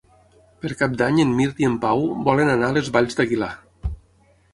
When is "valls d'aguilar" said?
2.97-3.51